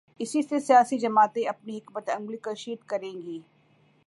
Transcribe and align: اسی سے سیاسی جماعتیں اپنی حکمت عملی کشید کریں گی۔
اسی 0.19 0.41
سے 0.41 0.59
سیاسی 0.59 0.97
جماعتیں 0.99 1.47
اپنی 1.49 1.77
حکمت 1.77 2.09
عملی 2.09 2.37
کشید 2.41 2.79
کریں 2.85 3.13
گی۔ 3.13 3.39